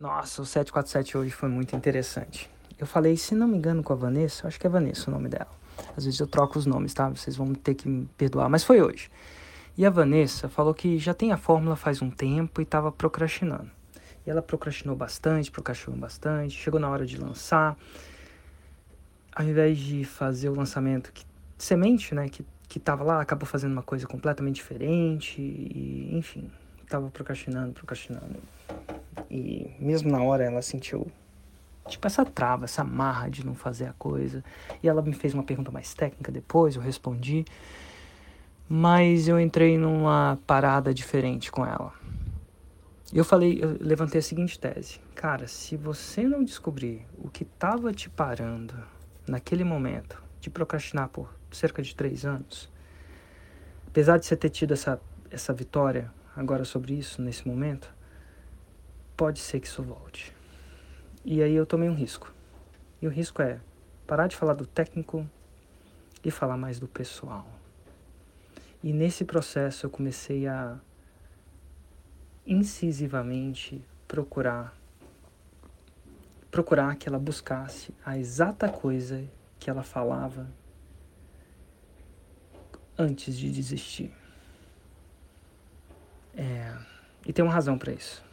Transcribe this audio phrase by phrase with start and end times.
[0.00, 2.48] Nossa, o 747 hoje foi muito interessante.
[2.78, 5.28] Eu falei, se não me engano, com a Vanessa, acho que é Vanessa o nome
[5.28, 5.50] dela.
[5.96, 7.08] Às vezes eu troco os nomes, tá?
[7.08, 9.10] Vocês vão ter que me perdoar, mas foi hoje.
[9.76, 13.70] E a Vanessa falou que já tem a fórmula faz um tempo e estava procrastinando.
[14.24, 17.76] E ela procrastinou bastante, procrastinou bastante, chegou na hora de lançar.
[19.34, 21.24] Ao invés de fazer o lançamento que
[21.56, 26.50] semente, né, que que tava lá, acabou fazendo uma coisa completamente diferente e, enfim,
[26.86, 28.36] tava procrastinando, procrastinando.
[29.30, 31.06] E mesmo na hora ela sentiu
[31.88, 34.44] tipo essa trava, essa marra de não fazer a coisa.
[34.82, 37.44] E ela me fez uma pergunta mais técnica depois, eu respondi.
[38.68, 41.92] Mas eu entrei numa parada diferente com ela.
[43.12, 45.00] Eu falei, eu levantei a seguinte tese.
[45.14, 48.74] Cara, se você não descobrir o que estava te parando
[49.26, 52.70] naquele momento de procrastinar por cerca de três anos,
[53.86, 55.00] apesar de você ter tido essa,
[55.30, 57.90] essa vitória agora sobre isso, nesse momento,
[59.18, 60.32] pode ser que isso volte.
[61.24, 62.32] E aí eu tomei um risco.
[63.02, 63.60] E o risco é
[64.06, 65.28] parar de falar do técnico
[66.24, 67.46] e falar mais do pessoal.
[68.80, 70.78] E nesse processo eu comecei a
[72.46, 74.74] incisivamente procurar
[76.50, 80.48] procurar que ela buscasse a exata coisa que ela falava
[82.96, 84.12] antes de desistir.
[86.34, 86.74] É,
[87.26, 88.27] e tem uma razão para isso.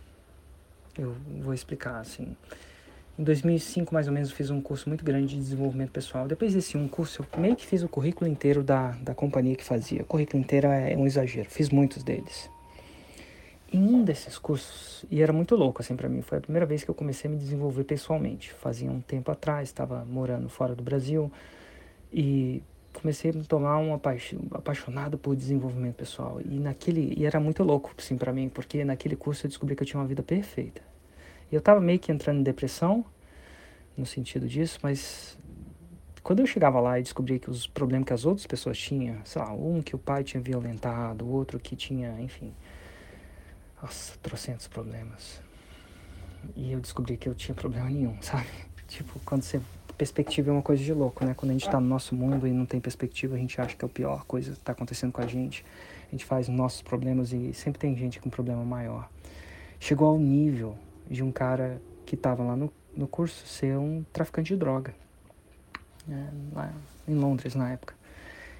[0.97, 2.35] Eu vou explicar assim.
[3.17, 6.27] Em 2005, mais ou menos, eu fiz um curso muito grande de desenvolvimento pessoal.
[6.27, 9.63] Depois desse um curso, eu meio que fiz o currículo inteiro da, da companhia que
[9.63, 10.01] fazia.
[10.01, 12.49] O currículo inteiro é um exagero, fiz muitos deles.
[13.71, 16.83] Em um desses cursos, e era muito louco assim para mim, foi a primeira vez
[16.83, 18.51] que eu comecei a me desenvolver pessoalmente.
[18.53, 21.31] Fazia um tempo atrás, estava morando fora do Brasil
[22.11, 22.61] e
[22.99, 26.39] comecei a me tomar um apaixonado por desenvolvimento pessoal.
[26.43, 29.83] E naquele e era muito louco assim para mim, porque naquele curso eu descobri que
[29.83, 30.81] eu tinha uma vida perfeita
[31.51, 33.05] eu estava meio que entrando em depressão,
[33.97, 35.37] no sentido disso, mas
[36.21, 39.41] quando eu chegava lá e descobria que os problemas que as outras pessoas tinham, sei
[39.41, 42.53] lá, um que o pai tinha violentado, outro que tinha, enfim,
[43.81, 45.41] nossa, trocentos problemas.
[46.55, 48.47] E eu descobri que eu tinha problema nenhum, sabe?
[48.87, 49.61] Tipo, quando você.
[49.97, 51.33] Perspectiva é uma coisa de louco, né?
[51.33, 53.85] Quando a gente está no nosso mundo e não tem perspectiva, a gente acha que
[53.85, 55.65] é a pior coisa que está acontecendo com a gente.
[56.07, 59.09] A gente faz nossos problemas e sempre tem gente com um problema maior.
[59.79, 60.75] Chegou ao nível
[61.09, 64.93] de um cara que estava lá no, no curso ser um traficante de droga,
[66.07, 66.73] né, lá
[67.07, 67.95] em Londres na época.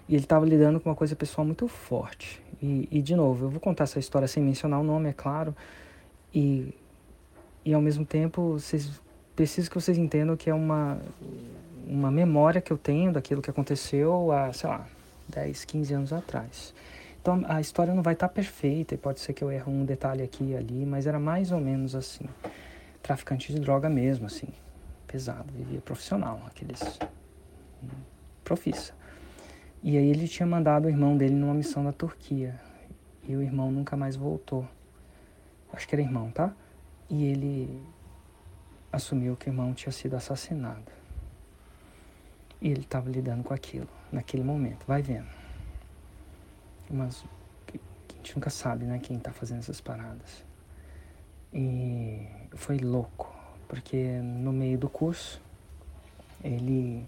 [0.08, 2.42] E ele estava lidando com uma coisa pessoal muito forte.
[2.62, 5.56] E, e, de novo, eu vou contar essa história sem mencionar o nome, é claro.
[6.34, 6.74] E,
[7.64, 9.02] e ao mesmo tempo, vocês
[9.36, 10.98] preciso que vocês entendam que é uma,
[11.86, 14.88] uma memória que eu tenho daquilo que aconteceu há, sei lá,
[15.30, 16.74] 10, 15 anos atrás.
[17.22, 19.84] Então a história não vai estar tá perfeita e pode ser que eu erre um
[19.84, 22.26] detalhe aqui e ali, mas era mais ou menos assim.
[23.02, 24.48] Traficante de droga mesmo, assim.
[25.08, 27.00] Pesado, vivia profissional, aqueles.
[27.84, 27.88] Hum,
[28.44, 28.94] profissa.
[29.84, 32.60] E aí ele tinha mandado o irmão dele numa missão na Turquia.
[33.28, 34.68] E o irmão nunca mais voltou.
[35.74, 36.54] Acho que era irmão, tá?
[37.10, 37.82] E ele
[38.96, 40.92] assumiu que o irmão tinha sido assassinado.
[42.62, 44.86] E ele estava lidando com aquilo naquele momento.
[44.88, 45.28] Vai vendo
[47.68, 47.80] que,
[48.14, 50.44] a gente nunca sabe, né, quem tá fazendo essas paradas.
[51.54, 53.34] E foi louco,
[53.68, 55.42] porque no meio do curso
[56.44, 57.08] ele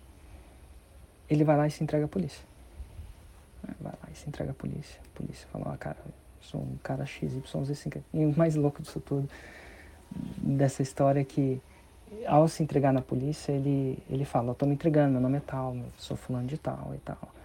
[1.29, 2.45] ele vai lá e se entrega à polícia.
[3.81, 4.99] Vai lá e se entrega à polícia.
[5.13, 5.97] A polícia fala, ó, oh, cara,
[6.39, 8.01] sou um cara XYZ5.
[8.13, 9.29] E o mais louco disso tudo,
[10.09, 11.61] dessa história é que
[12.25, 15.41] ao se entregar na polícia, ele, ele fala, eu tô me entregando, meu nome é
[15.41, 17.37] tal, sou fulano de tal e tal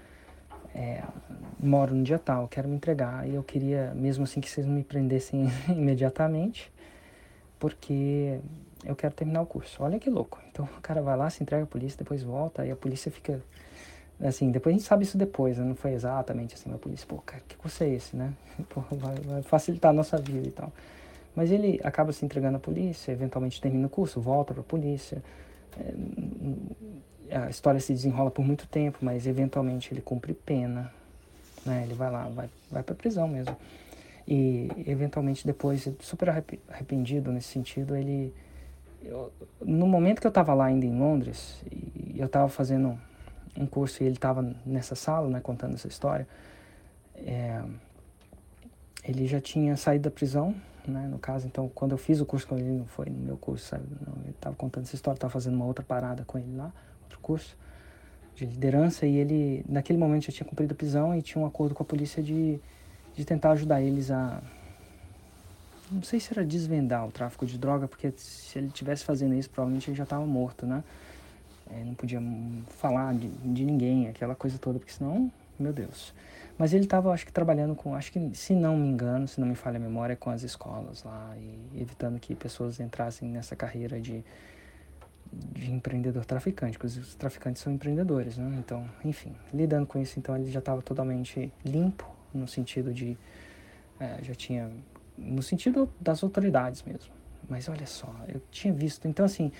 [0.75, 1.03] é,
[1.61, 3.29] moro no dia tal, quero me entregar.
[3.29, 6.73] E eu queria, mesmo assim, que vocês não me prendessem imediatamente,
[7.59, 8.39] porque
[8.85, 9.83] eu quero terminar o curso.
[9.83, 10.41] Olha que louco.
[10.51, 13.41] Então o cara vai lá, se entrega à polícia, depois volta, e a polícia fica.
[14.21, 15.65] Assim, depois a gente sabe isso depois, né?
[15.65, 18.33] Não foi exatamente assim, a polícia, pô, cara, que curso é esse, né?
[18.71, 20.73] Pô, vai, vai facilitar a nossa vida e tal.
[21.35, 25.23] Mas ele acaba se entregando à polícia, eventualmente termina o curso, volta para a polícia.
[27.31, 30.93] É, a história se desenrola por muito tempo, mas eventualmente ele cumpre pena,
[31.65, 31.85] né?
[31.85, 33.57] Ele vai lá, vai, vai para prisão mesmo.
[34.29, 36.29] E eventualmente depois, super
[36.69, 38.33] arrependido nesse sentido, ele
[39.05, 42.99] eu, no momento que eu estava lá ainda em Londres, e eu estava fazendo
[43.57, 46.27] um curso e ele estava nessa sala, né, contando essa história,
[47.17, 47.63] é,
[49.05, 50.55] ele já tinha saído da prisão,
[50.87, 53.37] né, no caso, então quando eu fiz o curso com ele, não foi no meu
[53.37, 56.57] curso, sabe, não, ele estava contando essa história, estava fazendo uma outra parada com ele
[56.57, 56.73] lá,
[57.23, 57.57] curso
[58.35, 61.75] de liderança e ele, naquele momento, já tinha cumprido a prisão e tinha um acordo
[61.75, 62.59] com a polícia de,
[63.15, 64.43] de tentar ajudar eles a,
[65.91, 69.49] não sei se era desvendar o tráfico de droga, porque se ele tivesse fazendo isso,
[69.49, 70.83] provavelmente ele já estava morto, né?
[71.71, 72.21] É, não podia
[72.79, 76.13] falar de, de ninguém, aquela coisa toda, porque senão, meu Deus.
[76.63, 79.49] Mas ele estava, acho que, trabalhando com, acho que, se não me engano, se não
[79.49, 84.01] me falha a memória, com as escolas lá, e evitando que pessoas entrassem nessa carreira
[84.01, 84.25] de,
[85.33, 88.55] de empreendedor traficante, porque os traficantes são empreendedores, né?
[88.61, 93.19] Então, enfim, lidando com isso, então ele já estava totalmente limpo, no sentido de,
[93.99, 94.71] é, já tinha,
[95.19, 97.13] no sentido das autoridades mesmo.
[97.49, 99.51] Mas olha só, eu tinha visto, então assim,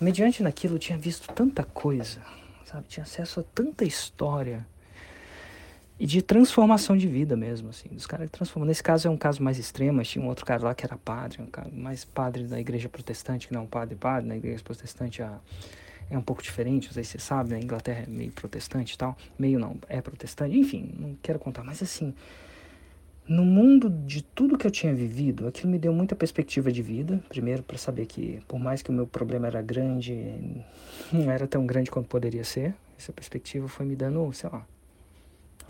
[0.00, 2.20] mediante naquilo eu tinha visto tanta coisa,
[2.64, 2.86] sabe?
[2.86, 4.64] Tinha acesso a tanta história
[6.02, 8.66] e de transformação de vida mesmo, assim, dos caras que transformam.
[8.66, 10.98] Nesse caso é um caso mais extremo, mas tinha um outro cara lá que era
[10.98, 14.36] padre, um cara mais padre da igreja protestante, que não é um padre padre, na
[14.36, 15.38] igreja protestante a,
[16.10, 18.98] é um pouco diferente, não sei se você sabe, na Inglaterra é meio protestante e
[18.98, 22.12] tal, meio não, é protestante, enfim, não quero contar, mas assim,
[23.28, 27.22] no mundo de tudo que eu tinha vivido, aquilo me deu muita perspectiva de vida.
[27.28, 30.34] Primeiro, para saber que, por mais que o meu problema era grande,
[31.12, 32.74] não era tão grande quanto poderia ser.
[32.98, 34.66] Essa perspectiva foi me dando, sei lá,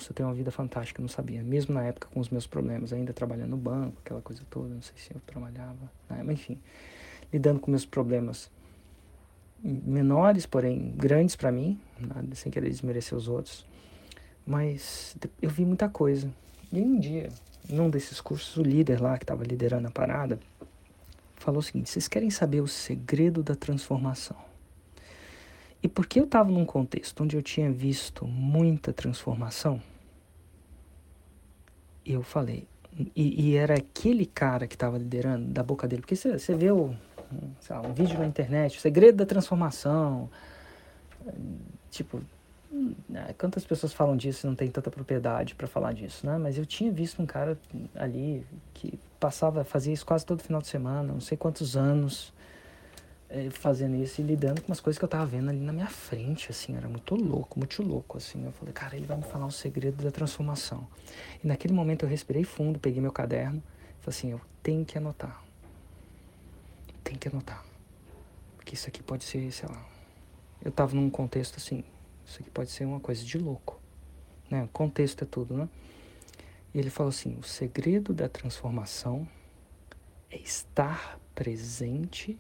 [0.02, 1.43] você tem uma vida fantástica, eu não sabia.
[1.43, 4.82] Mesmo na época com os meus problemas, ainda trabalhando no banco, aquela coisa toda, não
[4.82, 6.22] sei se eu trabalhava, né?
[6.25, 6.58] mas enfim,
[7.32, 8.50] lidando com meus problemas
[9.62, 11.81] menores, porém grandes para mim,
[12.34, 13.64] sem querer desmerecer os outros.
[14.44, 16.28] Mas eu vi muita coisa.
[16.72, 17.28] E um dia,
[17.69, 20.38] num desses cursos, o líder lá que estava liderando a parada
[21.37, 24.37] falou o seguinte: vocês querem saber o segredo da transformação?
[25.82, 29.82] E porque eu estava num contexto onde eu tinha visto muita transformação,
[32.06, 32.66] eu falei,
[33.16, 36.94] e, e era aquele cara que estava liderando da boca dele, porque você vê o,
[37.69, 40.28] lá, um vídeo na internet, o segredo da transformação,
[41.90, 42.20] tipo,
[43.08, 46.38] né, quantas pessoas falam disso e não tem tanta propriedade para falar disso, né?
[46.38, 47.58] Mas eu tinha visto um cara
[47.94, 52.32] ali que passava, fazia isso quase todo final de semana, não sei quantos anos,
[53.50, 56.50] fazendo isso e lidando com umas coisas que eu tava vendo ali na minha frente,
[56.50, 58.44] assim, era muito louco, muito louco, assim.
[58.44, 60.87] Eu falei, cara, ele vai me falar o segredo da transformação.
[61.43, 63.62] E naquele momento eu respirei fundo, peguei meu caderno,
[64.00, 65.43] falei assim, eu tenho que anotar.
[67.02, 67.64] Tem que anotar.
[68.56, 69.82] Porque isso aqui pode ser, sei lá.
[70.62, 71.82] Eu tava num contexto assim,
[72.26, 73.81] isso aqui pode ser uma coisa de louco.
[74.50, 74.69] Né?
[74.73, 75.69] Contexto é tudo, né?
[76.75, 79.26] E ele falou assim: o segredo da transformação
[80.31, 82.38] é estar presente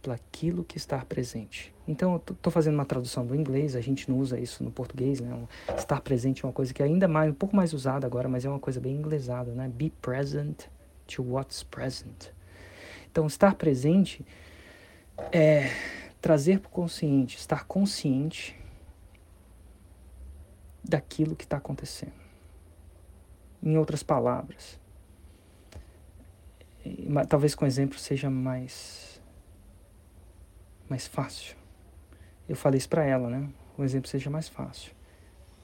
[0.00, 1.74] para aquilo que está presente.
[1.86, 5.20] Então, eu estou fazendo uma tradução do inglês, a gente não usa isso no português,
[5.20, 5.36] né?
[5.76, 8.44] Estar presente é uma coisa que é ainda mais, um pouco mais usada agora, mas
[8.44, 9.68] é uma coisa bem inglesada, né?
[9.68, 10.64] Be present
[11.06, 12.28] to what's present.
[13.10, 14.24] Então, estar presente
[15.32, 15.70] é
[16.20, 18.56] trazer para o consciente, estar consciente
[20.82, 22.12] daquilo que está acontecendo.
[23.62, 24.78] Em outras palavras,
[27.28, 29.09] talvez com exemplo seja mais
[30.90, 31.56] mais fácil.
[32.48, 33.48] Eu falei isso para ela, né?
[33.78, 34.92] O exemplo seja mais fácil.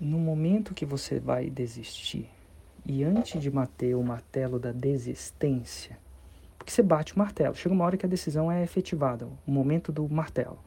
[0.01, 2.31] No momento que você vai desistir
[2.85, 5.99] e antes de bater o martelo da desistência,
[6.57, 9.91] porque você bate o martelo, chega uma hora que a decisão é efetivada, o momento
[9.91, 10.59] do martelo.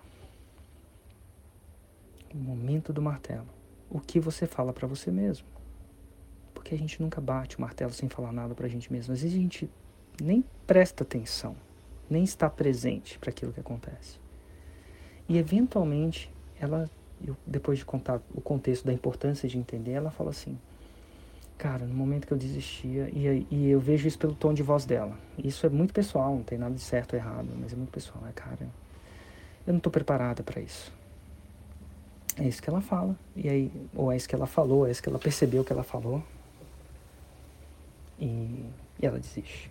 [2.34, 3.48] O momento do martelo
[3.90, 5.48] o que você fala para você mesmo.
[6.54, 9.14] Porque a gente nunca bate o martelo sem falar nada para a gente mesmo.
[9.14, 9.70] Às vezes a gente
[10.22, 11.56] nem presta atenção,
[12.10, 14.20] nem está presente para aquilo que acontece.
[15.30, 16.90] E eventualmente, ela,
[17.26, 20.58] eu, depois de contar o contexto da importância de entender, ela fala assim:
[21.56, 24.86] Cara, no momento que eu desistia, e, e eu vejo isso pelo tom de voz
[24.86, 25.16] dela.
[25.38, 28.24] Isso é muito pessoal, não tem nada de certo ou errado, mas é muito pessoal.
[28.28, 28.58] É, cara,
[29.68, 30.92] eu não estou preparada para isso.
[32.38, 33.16] É isso que ela fala.
[33.36, 35.84] E aí, ou é isso que ela falou, é isso que ela percebeu que ela
[35.84, 36.24] falou.
[38.18, 38.66] E,
[39.00, 39.70] e ela desiste.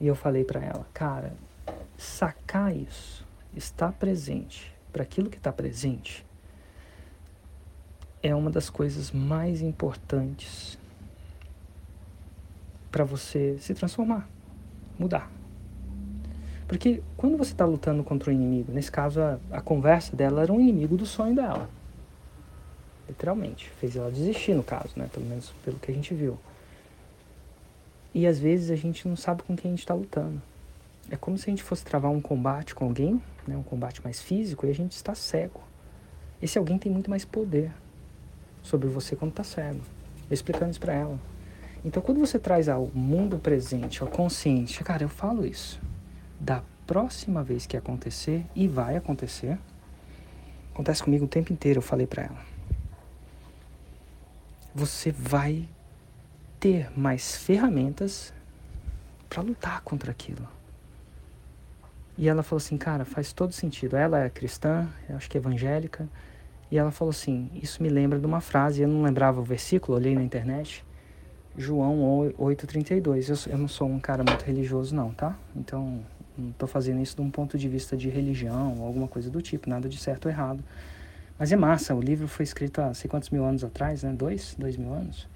[0.00, 1.32] E eu falei para ela, cara,
[1.96, 3.24] sacar isso,
[3.56, 6.24] estar presente para aquilo que está presente,
[8.22, 10.78] é uma das coisas mais importantes
[12.90, 14.28] para você se transformar,
[14.98, 15.30] mudar.
[16.66, 20.52] Porque quando você está lutando contra o inimigo, nesse caso a, a conversa dela era
[20.52, 21.68] um inimigo do sonho dela.
[23.08, 23.68] Literalmente.
[23.80, 25.08] Fez ela desistir no caso, né?
[25.12, 26.38] Pelo menos pelo que a gente viu.
[28.14, 30.40] E às vezes a gente não sabe com quem a gente está lutando.
[31.10, 33.56] É como se a gente fosse travar um combate com alguém, né?
[33.56, 35.60] um combate mais físico, e a gente está cego.
[36.40, 37.72] Esse alguém tem muito mais poder
[38.62, 39.80] sobre você quando está cego.
[40.28, 41.18] Eu explicando isso para ela.
[41.84, 45.80] Então, quando você traz ao mundo presente, ao consciente, cara, eu falo isso
[46.38, 49.58] da próxima vez que acontecer, e vai acontecer,
[50.72, 52.40] acontece comigo o tempo inteiro, eu falei para ela.
[54.74, 55.68] Você vai
[56.58, 58.32] ter mais ferramentas
[59.28, 60.48] para lutar contra aquilo.
[62.20, 63.96] E ela falou assim, cara, faz todo sentido.
[63.96, 66.06] Ela é cristã, acho que é evangélica,
[66.70, 69.96] e ela falou assim, isso me lembra de uma frase, eu não lembrava o versículo,
[69.96, 70.84] olhei na internet,
[71.56, 73.46] João 8,32.
[73.46, 75.34] Eu, eu não sou um cara muito religioso não, tá?
[75.56, 76.00] Então,
[76.36, 79.40] não estou fazendo isso de um ponto de vista de religião ou alguma coisa do
[79.40, 80.62] tipo, nada de certo ou errado.
[81.38, 84.12] Mas é massa, o livro foi escrito há sei quantos mil anos atrás, né?
[84.12, 84.54] Dois?
[84.58, 85.26] Dois mil anos?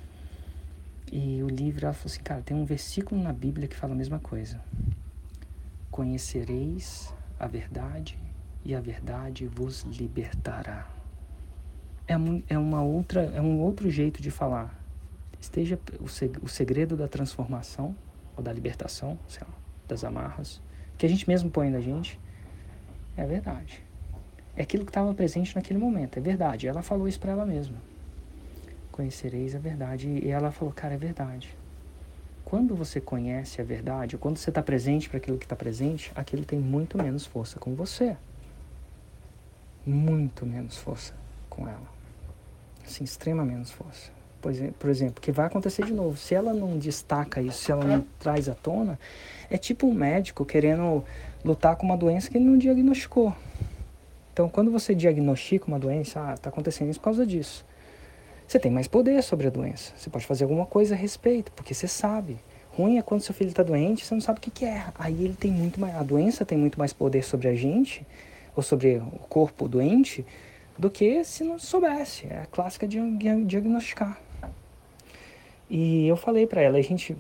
[1.11, 3.97] E o livro, ela falou assim, cara, tem um versículo na Bíblia que fala a
[3.97, 4.61] mesma coisa.
[5.95, 8.19] Conhecereis a verdade
[8.65, 10.91] e a verdade vos libertará.
[12.09, 12.15] É,
[12.49, 14.77] é uma outra, é um outro jeito de falar.
[15.41, 15.79] Esteja
[16.43, 17.95] o segredo da transformação
[18.37, 19.55] ou da libertação, sei lá,
[19.87, 20.61] das amarras,
[20.99, 22.19] que a gente mesmo põe na gente,
[23.17, 23.81] é a verdade.
[24.57, 26.67] É aquilo que estava presente naquele momento, é verdade.
[26.67, 27.77] Ela falou isso para ela mesma.
[28.91, 30.09] Conhecereis a verdade.
[30.09, 31.57] E ela falou, cara, é verdade.
[32.45, 36.45] Quando você conhece a verdade, quando você está presente para aquilo que está presente, aquilo
[36.45, 38.17] tem muito menos força com você.
[39.87, 41.15] Muito menos força
[41.49, 41.89] com ela.
[42.87, 44.13] Assim, extrema menos força.
[44.79, 46.19] Por exemplo, que vai acontecer de novo.
[46.19, 48.99] Se ela não destaca isso, se ela não traz à tona,
[49.49, 51.03] é tipo um médico querendo
[51.43, 53.35] lutar com uma doença que ele não diagnosticou.
[54.35, 57.65] Então, quando você diagnostica uma doença, ah, está acontecendo isso por causa disso.
[58.47, 59.93] Você tem mais poder sobre a doença.
[59.97, 62.39] Você pode fazer alguma coisa a respeito, porque você sabe.
[62.73, 64.85] Ruim é quando seu filho está doente, você não sabe o que, que é.
[64.99, 65.95] Aí ele tem muito mais.
[65.95, 68.07] A doença tem muito mais poder sobre a gente,
[68.55, 70.25] ou sobre o corpo doente,
[70.77, 72.27] do que se não soubesse.
[72.29, 72.99] É a clássica de
[73.45, 74.21] diagnosticar.
[75.71, 77.17] E eu falei para ela, a gente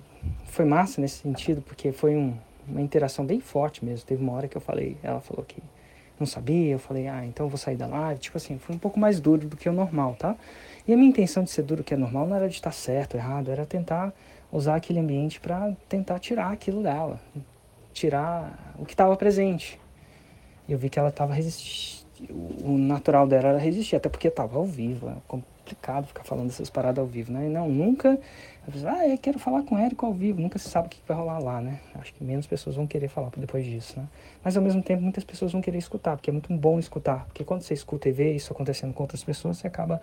[0.46, 2.36] foi massa nesse sentido, porque foi um,
[2.68, 4.06] uma interação bem forte mesmo.
[4.06, 5.62] Teve uma hora que eu falei, ela falou que
[6.18, 8.20] não sabia, eu falei, ah, então eu vou sair da live.
[8.20, 10.36] Tipo assim, foi um pouco mais duro do que o normal, tá?
[10.86, 13.16] E a minha intenção de ser duro que é normal não era de estar certo,
[13.16, 14.12] errado, era tentar
[14.52, 17.20] usar aquele ambiente para tentar tirar aquilo dela,
[17.92, 19.80] tirar o que estava presente.
[20.68, 22.04] E eu vi que ela estava resistindo,
[22.62, 26.70] o natural dela era resistir, até porque estava ao vivo, é complicado ficar falando essas
[26.70, 27.46] paradas ao vivo, né?
[27.46, 28.18] E não, nunca
[28.86, 30.40] ah, eu quero falar com o Érico ao vivo.
[30.40, 31.80] Nunca se sabe o que vai rolar lá, né?
[31.96, 34.06] Acho que menos pessoas vão querer falar depois disso, né?
[34.42, 37.26] Mas ao mesmo tempo, muitas pessoas vão querer escutar, porque é muito bom escutar.
[37.26, 40.00] Porque quando você escuta e vê isso acontecendo com outras pessoas, você acaba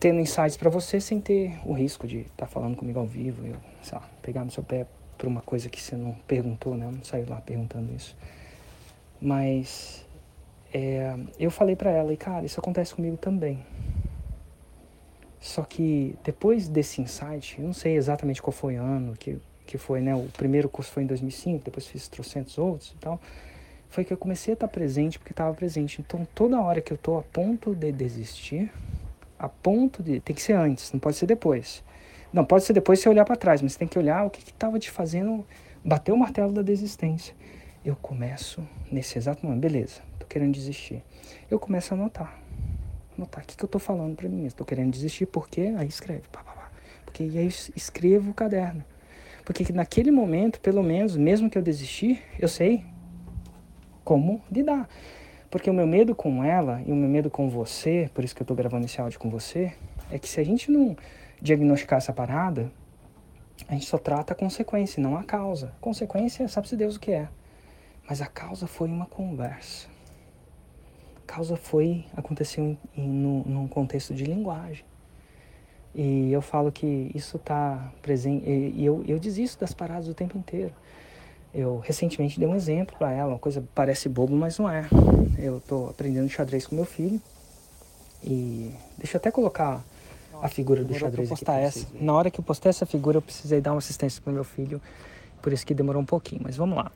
[0.00, 3.46] tendo insights para você sem ter o risco de estar tá falando comigo ao vivo.
[3.46, 4.86] Eu, sei lá, pegar no seu pé
[5.18, 6.86] por uma coisa que você não perguntou, né?
[6.86, 8.16] Eu não saio lá perguntando isso.
[9.20, 10.06] Mas
[10.72, 13.62] é, eu falei para ela, e cara, isso acontece comigo também.
[15.38, 19.76] Só que depois desse insight, eu não sei exatamente qual foi o ano que, que
[19.76, 20.14] foi, né?
[20.14, 23.20] O primeiro curso foi em 2005, depois fiz trocentos outros e tal.
[23.90, 26.00] Foi que eu comecei a estar presente porque estava presente.
[26.00, 28.72] Então, toda hora que eu estou a ponto de desistir,
[29.40, 30.20] a ponto de.
[30.20, 31.82] Tem que ser antes, não pode ser depois.
[32.32, 34.40] Não, pode ser depois você olhar para trás, mas você tem que olhar o que
[34.48, 35.44] estava te fazendo
[35.84, 37.34] bater o martelo da desistência.
[37.84, 41.02] Eu começo, nesse exato momento, beleza, tô querendo desistir.
[41.50, 42.40] Eu começo a anotar
[43.20, 44.48] anotar o que, que eu estou falando para mim mesmo.
[44.48, 46.22] Estou querendo desistir, porque aí escreve.
[46.32, 46.70] Pá, pá, pá.
[47.04, 48.84] Porque aí escrevo o caderno.
[49.44, 52.84] Porque naquele momento, pelo menos, mesmo que eu desistir, eu sei
[54.04, 54.88] como lidar.
[55.50, 58.42] Porque o meu medo com ela e o meu medo com você, por isso que
[58.42, 59.72] eu estou gravando esse áudio com você,
[60.10, 60.96] é que se a gente não
[61.42, 62.70] diagnosticar essa parada,
[63.68, 65.72] a gente só trata a consequência, não a causa.
[65.80, 67.28] Consequência, sabe-se Deus o que é.
[68.08, 69.88] Mas a causa foi uma conversa
[71.30, 74.84] causa foi aconteceu em, em, no, num contexto de linguagem.
[75.94, 80.36] E eu falo que isso está presente, e eu, eu desisto das paradas o tempo
[80.36, 80.72] inteiro.
[81.52, 84.86] Eu recentemente dei um exemplo para ela, uma coisa parece bobo, mas não é.
[85.38, 87.20] Eu estou aprendendo xadrez com meu filho
[88.22, 89.82] e deixa eu até colocar
[90.42, 91.86] a figura do xadrez postar aqui essa.
[92.00, 94.80] Na hora que eu postei essa figura, eu precisei dar uma assistência para meu filho,
[95.42, 96.90] por isso que demorou um pouquinho, mas vamos lá.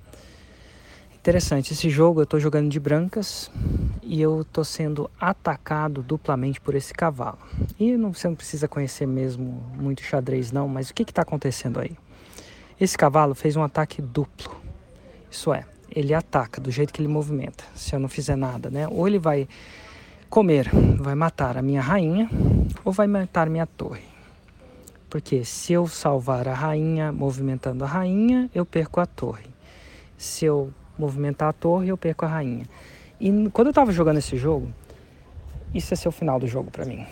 [1.14, 3.50] Interessante, esse jogo eu estou jogando de brancas
[4.02, 7.38] e eu estou sendo atacado duplamente por esse cavalo.
[7.80, 11.80] E não, você não precisa conhecer mesmo muito xadrez não, mas o que está acontecendo
[11.80, 11.96] aí?
[12.80, 14.54] Esse cavalo fez um ataque duplo.
[15.30, 18.88] Isso é, ele ataca do jeito que ele movimenta, se eu não fizer nada, né?
[18.88, 19.48] Ou ele vai
[20.28, 22.28] comer, vai matar a minha rainha,
[22.84, 24.02] ou vai matar minha torre.
[25.08, 29.46] Porque se eu salvar a rainha movimentando a rainha, eu perco a torre.
[30.18, 32.66] Se eu movimentar a torre eu perco a rainha.
[33.20, 34.72] E quando eu tava jogando esse jogo,
[35.72, 37.06] isso ia ser o final do jogo para mim.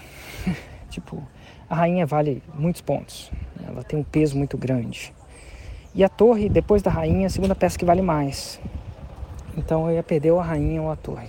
[0.91, 1.23] tipo,
[1.71, 3.31] a rainha vale muitos pontos.
[3.57, 3.67] Né?
[3.69, 5.15] Ela tem um peso muito grande.
[5.95, 8.59] E a torre, depois da rainha, é a segunda peça que vale mais.
[9.57, 11.29] Então eu ia perder ou a rainha ou a torre.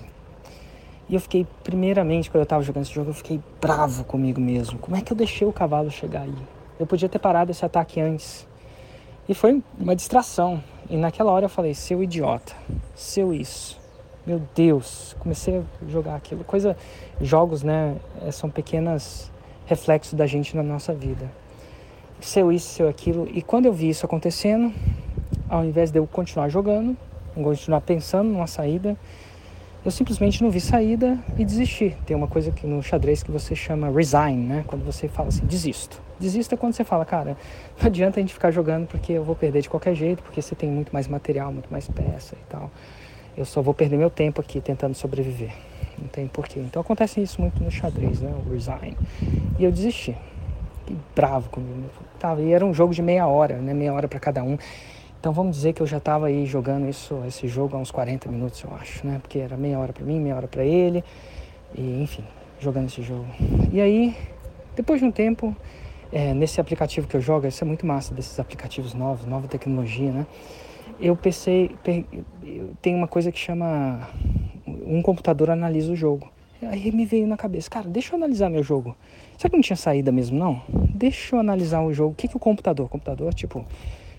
[1.09, 4.79] E eu fiquei, primeiramente, quando eu tava jogando esse jogo, eu fiquei bravo comigo mesmo.
[4.79, 6.35] Como é que eu deixei o cavalo chegar aí?
[6.79, 8.47] Eu podia ter parado esse ataque antes.
[9.27, 10.63] E foi uma distração.
[10.89, 12.53] E naquela hora eu falei, seu idiota,
[12.95, 13.79] seu isso.
[14.25, 16.45] Meu Deus, comecei a jogar aquilo.
[16.45, 16.77] Coisa,
[17.19, 19.29] jogos, né, é, são pequenas
[19.65, 21.29] reflexos da gente na nossa vida.
[22.23, 23.27] Seu isso, seu aquilo.
[23.33, 24.73] E quando eu vi isso acontecendo,
[25.49, 26.95] ao invés de eu continuar jogando,
[27.35, 28.95] continuar pensando numa saída,
[29.83, 31.97] eu simplesmente não vi saída e desisti.
[32.05, 34.63] Tem uma coisa que no xadrez que você chama resign, né?
[34.65, 36.01] Quando você fala assim, desisto.
[36.17, 37.35] Desisto é quando você fala, cara,
[37.77, 40.55] não adianta a gente ficar jogando porque eu vou perder de qualquer jeito, porque você
[40.55, 42.71] tem muito mais material, muito mais peça e tal.
[43.35, 45.53] Eu só vou perder meu tempo aqui tentando sobreviver.
[45.99, 46.61] Não tem porquê.
[46.61, 48.33] Então acontece isso muito no xadrez, né?
[48.45, 48.95] O resign.
[49.59, 50.15] E eu desisti.
[50.83, 51.89] Fiquei bravo comigo.
[52.19, 53.73] Tava, e era um jogo de meia hora, né?
[53.73, 54.57] Meia hora para cada um.
[55.19, 58.29] Então vamos dizer que eu já estava aí jogando isso, esse jogo há uns 40
[58.29, 59.19] minutos, eu acho, né?
[59.21, 61.01] Porque era meia hora para mim, meia hora para ele.
[61.73, 62.25] E enfim,
[62.59, 63.25] jogando esse jogo.
[63.71, 64.17] E aí,
[64.75, 65.55] depois de um tempo,
[66.11, 70.11] é, nesse aplicativo que eu jogo, isso é muito massa desses aplicativos novos, nova tecnologia,
[70.11, 70.27] né?
[70.99, 71.73] Eu pensei,
[72.81, 74.09] tem uma coisa que chama
[74.67, 76.32] um computador analisa o jogo.
[76.69, 78.95] Aí me veio na cabeça, cara, deixa eu analisar meu jogo.
[79.37, 80.61] Será que não tinha saída mesmo, não?
[80.69, 82.11] Deixa eu analisar o jogo.
[82.11, 82.85] O que, que o computador?
[82.85, 83.65] O computador, tipo,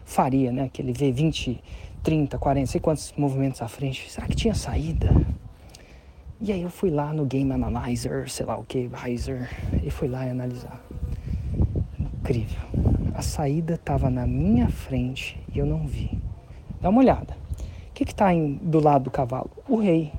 [0.04, 0.68] faria, né?
[0.72, 1.60] Que ele vê 20,
[2.02, 4.10] 30, 40, sei quantos movimentos à frente.
[4.10, 5.14] Será que tinha saída?
[6.40, 9.48] E aí eu fui lá no Game Analyzer, sei lá o que, Riser,
[9.82, 10.78] e fui lá e analisar.
[11.98, 12.60] Incrível.
[13.14, 16.18] A saída estava na minha frente e eu não vi.
[16.80, 17.36] Dá uma olhada.
[17.88, 19.50] O que está do lado do cavalo?
[19.68, 20.12] O rei.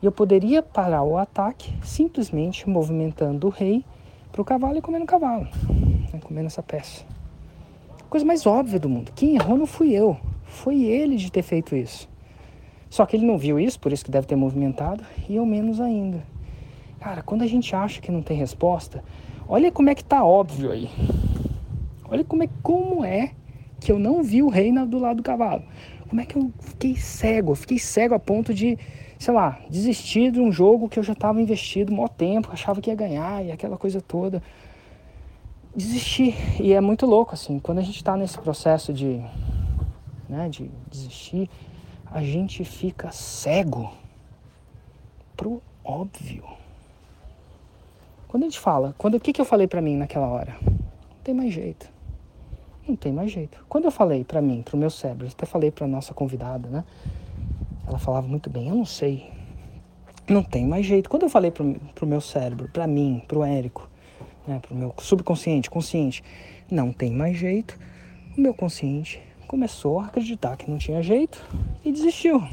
[0.00, 3.84] E eu poderia parar o ataque simplesmente movimentando o rei
[4.30, 5.48] para o cavalo e comendo o cavalo,
[6.12, 6.20] né?
[6.22, 7.04] comendo essa peça.
[8.08, 9.12] Coisa mais óbvia do mundo.
[9.14, 10.16] Quem errou não fui eu.
[10.44, 12.08] Foi ele de ter feito isso.
[12.88, 15.80] Só que ele não viu isso, por isso que deve ter movimentado, e eu menos
[15.80, 16.22] ainda.
[17.00, 19.04] Cara, quando a gente acha que não tem resposta,
[19.46, 20.88] olha como é que tá óbvio aí.
[22.08, 23.32] Olha como é, como é
[23.78, 25.62] que eu não vi o rei do lado do cavalo.
[26.08, 27.52] Como é que eu fiquei cego?
[27.52, 28.78] Eu fiquei cego a ponto de,
[29.18, 32.90] sei lá, desistir de um jogo que eu já estava investido um tempo, achava que
[32.90, 34.42] ia ganhar e aquela coisa toda
[35.74, 36.34] desistir.
[36.60, 39.22] E é muito louco, assim, quando a gente está nesse processo de,
[40.28, 41.48] né, de desistir,
[42.10, 43.92] a gente fica cego
[45.36, 46.44] pro óbvio.
[48.26, 50.56] Quando a gente fala, quando o que, que eu falei para mim naquela hora?
[50.62, 51.88] Não tem mais jeito.
[52.86, 53.64] Não tem mais jeito.
[53.68, 56.84] Quando eu falei para mim, pro meu cérebro, até falei para nossa convidada, né?
[57.88, 59.30] Ela falava muito bem, eu não sei.
[60.28, 61.08] Não tem mais jeito.
[61.08, 63.88] Quando eu falei pro, pro meu cérebro, para mim, pro Érico,
[64.46, 66.22] né, para o meu subconsciente, consciente,
[66.70, 67.78] não tem mais jeito,
[68.36, 71.42] o meu consciente começou a acreditar que não tinha jeito
[71.82, 72.46] e desistiu.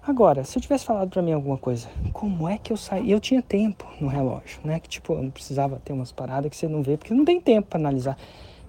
[0.00, 3.10] Agora, se eu tivesse falado para mim alguma coisa, como é que eu saí?
[3.10, 4.78] Eu tinha tempo no relógio, né?
[4.78, 7.40] Que tipo, eu não precisava ter umas paradas que você não vê, porque não tem
[7.40, 8.16] tempo para analisar.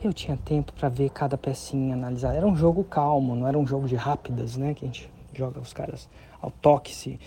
[0.01, 2.33] Eu tinha tempo para ver cada pecinha, analisar.
[2.33, 4.73] Era um jogo calmo, não era um jogo de rápidas, né?
[4.73, 6.07] Que a gente joga os caras
[6.41, 7.19] ao toque, se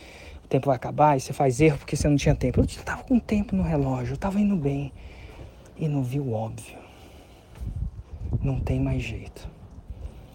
[0.48, 2.60] tempo vai acabar e você faz erro porque você não tinha tempo.
[2.60, 4.92] Eu estava com tempo no relógio, eu estava indo bem
[5.76, 6.78] e não vi o óbvio.
[8.42, 9.48] Não tem mais jeito.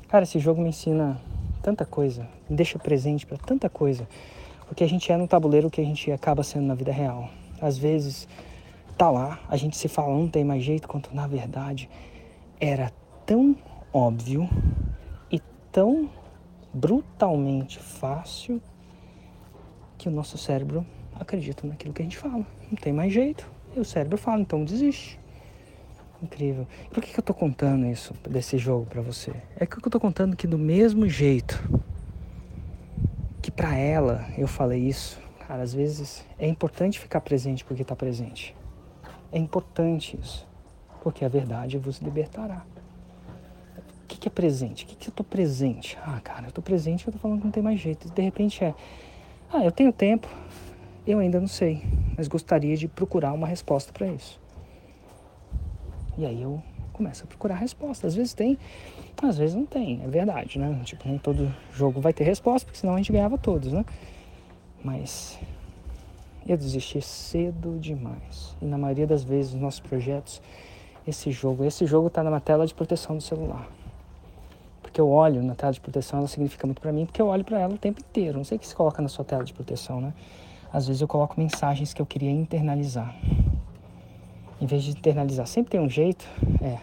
[0.08, 1.20] Cara, esse jogo me ensina
[1.62, 4.08] tanta coisa, me deixa presente para tanta coisa,
[4.68, 7.30] porque a gente é no tabuleiro que a gente acaba sendo na vida real.
[7.62, 8.28] Às vezes
[8.98, 11.90] tá lá, a gente se fala não tem mais jeito, quanto na verdade
[12.60, 12.92] era
[13.26, 13.56] tão
[13.94, 14.50] óbvio
[15.32, 15.40] e
[15.72, 16.10] tão
[16.74, 18.62] brutalmente fácil
[19.98, 20.86] que o nosso cérebro
[21.20, 22.46] acredita naquilo que a gente fala.
[22.70, 23.50] Não tem mais jeito.
[23.76, 25.20] E o cérebro fala, então desiste.
[26.22, 26.68] Incrível.
[26.92, 29.34] Por que, que eu tô contando isso desse jogo para você?
[29.56, 31.62] É que eu tô contando que do mesmo jeito
[33.42, 37.96] que para ela eu falei isso, cara, às vezes é importante ficar presente porque tá
[37.96, 38.56] presente.
[39.32, 40.47] É importante isso.
[41.02, 42.66] Porque a verdade vos libertará.
[44.04, 44.84] O que, que é presente?
[44.84, 45.98] O que, que eu tô presente?
[46.02, 48.10] Ah, cara, eu tô presente eu tô falando que não tem mais jeito.
[48.10, 48.74] De repente é
[49.52, 50.28] ah, eu tenho tempo,
[51.06, 51.82] eu ainda não sei,
[52.18, 54.40] mas gostaria de procurar uma resposta para isso.
[56.18, 58.08] E aí eu começo a procurar resposta.
[58.08, 58.58] Às vezes tem,
[59.22, 60.82] às vezes não tem, é verdade, né?
[60.84, 63.86] Tipo, nem todo jogo vai ter resposta, porque senão a gente ganhava todos, né?
[64.84, 65.40] Mas
[66.46, 68.58] eu desisti cedo demais.
[68.62, 70.42] E na maioria das vezes nos nossos projetos,
[71.08, 73.68] esse jogo, esse jogo está na tela de proteção do celular
[74.98, 77.44] que eu olho na tela de proteção, ela significa muito para mim, porque eu olho
[77.44, 78.40] para ela o tempo inteiro.
[78.40, 80.12] Não sei o que se coloca na sua tela de proteção, né?
[80.74, 83.16] Às vezes eu coloco mensagens que eu queria internalizar.
[84.60, 86.26] Em vez de internalizar, sempre tem um jeito.
[86.64, 86.80] É,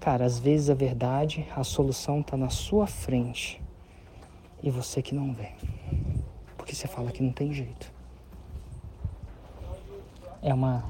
[0.00, 3.60] cara, às vezes a verdade, a solução tá na sua frente
[4.62, 5.50] e você que não vê.
[6.56, 7.92] Porque você fala que não tem jeito.
[10.40, 10.82] É uma,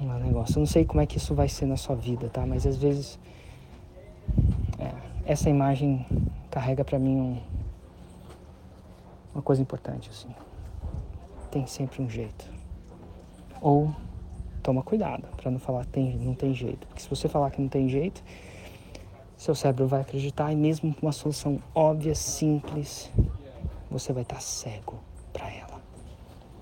[0.00, 0.56] um negócio.
[0.56, 2.46] Eu não sei como é que isso vai ser na sua vida, tá?
[2.46, 3.18] Mas às vezes
[5.28, 6.06] essa imagem
[6.50, 7.38] carrega para mim um,
[9.34, 10.34] uma coisa importante assim.
[11.50, 12.50] Tem sempre um jeito.
[13.60, 13.94] Ou
[14.62, 17.68] toma cuidado para não falar tem, não tem jeito, porque se você falar que não
[17.68, 18.24] tem jeito,
[19.36, 23.12] seu cérebro vai acreditar e mesmo com uma solução óbvia, simples,
[23.90, 24.98] você vai estar cego
[25.30, 25.67] para ela.